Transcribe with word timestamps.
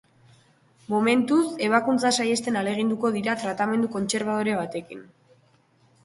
Momentuz, 0.91 1.41
ebakuntza 1.65 2.09
sahiesten 2.23 2.57
ahaleginduko 2.57 3.11
dira 3.17 3.35
tratamendu 3.41 3.91
kontserbadore 3.97 4.55
batekin. 4.61 5.05